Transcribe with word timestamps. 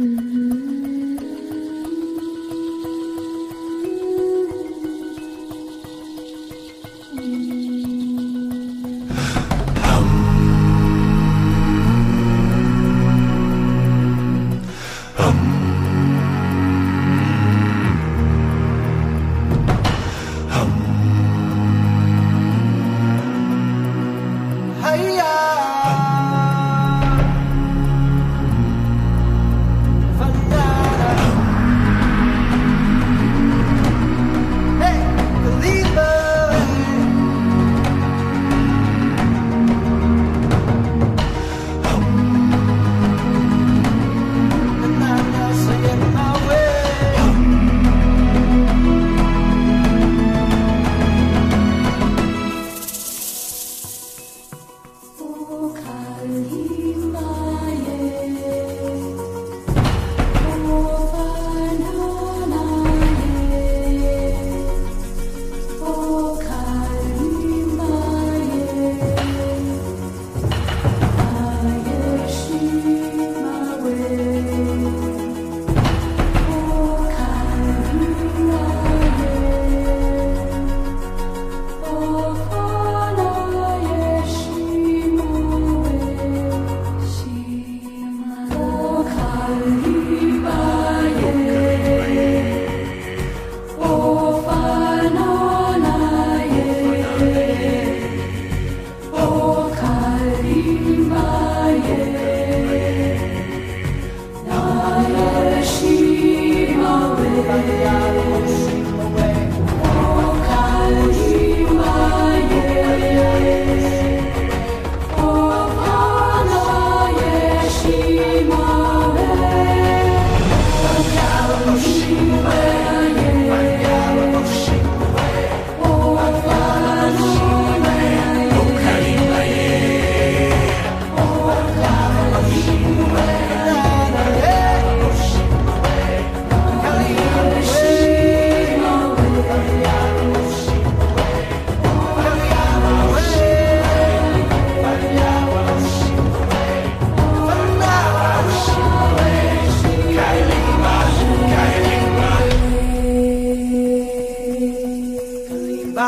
Mm-hmm. 0.00 0.79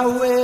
She 0.03 0.42